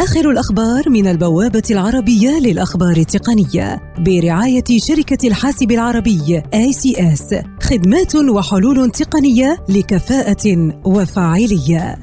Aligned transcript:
آخر 0.00 0.30
الأخبار 0.30 0.90
من 0.90 1.06
البوابة 1.06 1.62
العربية 1.70 2.30
للأخبار 2.30 2.96
التقنية 2.96 3.94
برعاية 3.98 4.64
شركة 4.78 5.28
الحاسب 5.28 5.70
العربي 5.70 6.42
ACS 6.54 7.44
خدمات 7.62 8.14
وحلول 8.16 8.90
تقنية 8.90 9.64
لكفاءة 9.68 10.72
وفاعلية 10.84 11.98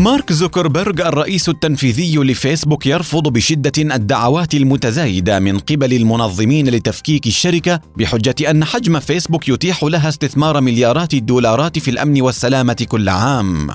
مارك 0.00 0.32
زوكربيرغ 0.32 1.08
الرئيس 1.08 1.48
التنفيذي 1.48 2.16
لفيسبوك 2.16 2.86
يرفض 2.86 3.28
بشدة 3.28 3.72
الدعوات 3.78 4.54
المتزايدة 4.54 5.38
من 5.38 5.58
قبل 5.58 5.92
المنظمين 5.92 6.68
لتفكيك 6.68 7.26
الشركة 7.26 7.80
بحجة 7.96 8.50
أن 8.50 8.64
حجم 8.64 9.00
فيسبوك 9.00 9.48
يتيح 9.48 9.84
لها 9.84 10.08
استثمار 10.08 10.60
مليارات 10.60 11.14
الدولارات 11.14 11.78
في 11.78 11.90
الأمن 11.90 12.20
والسلامة 12.20 12.86
كل 12.88 13.08
عام. 13.08 13.70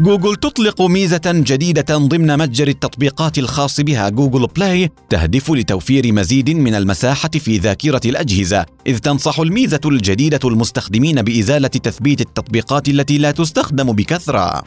جوجل 0.00 0.36
تطلق 0.36 0.82
ميزة 0.82 1.20
جديدة 1.26 1.96
ضمن 1.96 2.38
متجر 2.38 2.68
التطبيقات 2.68 3.38
الخاص 3.38 3.80
بها 3.80 4.08
Google 4.08 4.46
Play 4.46 4.90
تهدف 5.10 5.50
لتوفير 5.50 6.12
مزيد 6.12 6.50
من 6.50 6.74
المساحة 6.74 7.28
في 7.28 7.58
ذاكرة 7.58 8.00
الأجهزة، 8.04 8.66
إذ 8.86 8.98
تنصح 8.98 9.40
الميزة 9.40 9.80
الجديدة 9.84 10.40
المستخدمين 10.44 11.22
بإزالة 11.22 11.68
تثبيت 11.68 12.20
التطبيقات 12.20 12.88
التي 12.88 13.18
لا 13.18 13.30
تستخدم 13.30 13.92
بكثرة. 13.92 14.62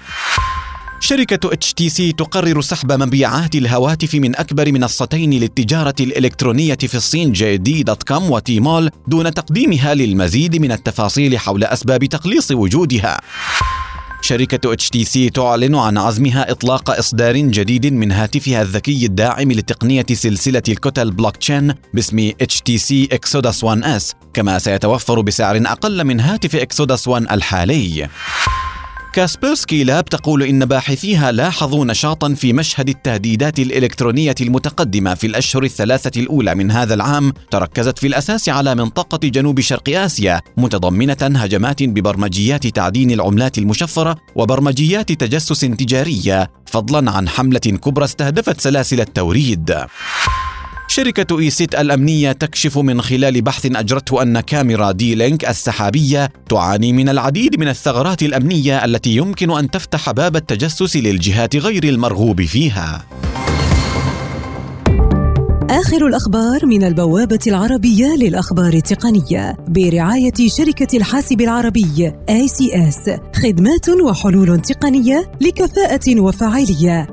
شركة 1.00 1.50
HTC 1.50 2.16
تقرر 2.18 2.62
سحب 2.62 2.92
مبيعات 2.92 3.56
الهواتف 3.56 4.16
من 4.16 4.36
أكبر 4.36 4.72
منصتين 4.72 5.34
للتجارة 5.34 5.96
الإلكترونية 6.00 6.76
في 6.76 6.96
الصين 6.96 7.32
JD.com 7.32 8.32
و 8.32 8.41
Tmall 8.41 8.90
دون 9.08 9.34
تقديمها 9.34 9.94
للمزيد 9.94 10.56
من 10.56 10.72
التفاصيل 10.72 11.40
حول 11.40 11.64
أسباب 11.64 12.06
تقليص 12.06 12.52
وجودها. 12.52 13.22
شركة 14.24 14.76
HTC 14.76 15.32
تعلن 15.32 15.76
عن 15.76 15.98
عزمها 15.98 16.52
إطلاق 16.52 16.90
إصدار 16.90 17.38
جديد 17.38 17.94
من 17.94 18.12
هاتفها 18.12 18.62
الذكي 18.62 19.06
الداعم 19.06 19.52
لتقنية 19.52 20.06
سلسلة 20.14 20.64
الكتل 20.70 21.12
بلوك 21.12 21.38
تشين 21.38 21.74
باسم 21.94 22.32
HTC 22.44 23.08
Exodus 23.14 23.66
1S 23.66 24.14
كما 24.34 24.60
سيتوفر 24.60 25.22
بسعر 25.22 25.58
أقل 25.66 26.04
من 26.04 26.20
هاتف 26.20 26.56
Exodus 26.56 27.08
1 27.08 27.32
الحالي. 27.32 28.10
Kaspersky 29.14 29.84
Lab 29.84 30.06
تقول 30.06 30.44
إن 30.44 30.66
باحثيها 30.66 31.32
لاحظوا 31.32 31.86
نشاطا 31.86 32.34
في 32.34 32.54
مشهد 32.54 32.90
التهديدات 32.90 33.60
الإلكترونية 33.60 34.36
المتقدمة 34.42 35.14
في 35.14 35.28
الأشهر 35.28 35.64
الثلاثة 35.64 36.22
الأولى 36.22 36.56
من 36.56 36.72
هذا 36.72 36.94
العام 36.94 37.34
تركزت 37.52 38.00
في 38.00 38.08
الأساس 38.08 38.50
على 38.50 38.76
منطقة 38.76 39.28
جنوب 39.28 39.60
شرق 39.60 39.90
آسيا 39.90 40.42
متضمنة 40.58 41.18
هجمات 41.22 41.84
ببرمجيات 41.84 42.68
تعدين 42.68 43.12
العملات 43.12 43.58
المشفرة 43.58 44.18
وبرمجيات 44.36 45.12
تجسس 45.12 45.60
تجارية 45.60 46.52
فضلا 46.66 47.12
عن 47.12 47.30
حملة 47.30 47.60
كبرى 47.60 48.06
استهدفت 48.06 48.62
سلاسل 48.62 49.02
التوريد. 49.02 49.76
شركة 50.96 51.40
ESET 51.40 51.76
الأمنية 51.76 52.32
تكشف 52.32 52.78
من 52.78 53.02
خلال 53.02 53.42
بحث 53.42 53.66
أجرته 53.66 54.22
أن 54.22 54.40
كاميرا 54.40 54.92
D-Link 54.92 55.50
السحابية 55.50 56.30
تعاني 56.50 56.94
من 56.94 57.10
العديد 57.10 57.60
من 57.60 57.68
الثغرات 57.68 58.24
الأمنية 58.24 58.86
التي 58.86 59.16
يمكن 59.16 59.52
أن 59.52 59.72
تفتح 59.72 60.12
باب 60.12 60.36
التجسس 60.36 60.96
للجهات 60.96 61.56
غير 61.56 61.84
المرغوب 61.84 62.42
فيها. 62.42 63.06
آخر 65.70 66.08
الأخبار 66.08 66.66
من 66.66 66.84
البوابة 66.84 67.40
العربية 67.48 68.16
للأخبار 68.16 68.74
التقنية 68.74 69.58
برعاية 69.68 70.48
شركة 70.48 70.98
الحاسب 70.98 71.42
العربي 71.42 72.12
ACS 72.30 73.12
خدمات 73.44 73.90
وحلول 73.90 74.60
تقنية 74.62 75.32
لكفاءة 75.42 76.20
وفاعلية 76.20 77.13